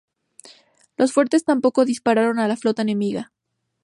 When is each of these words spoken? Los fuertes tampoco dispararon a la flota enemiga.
Los 0.97 1.13
fuertes 1.13 1.43
tampoco 1.43 1.85
dispararon 1.85 2.39
a 2.39 2.47
la 2.47 2.57
flota 2.57 2.81
enemiga. 2.81 3.31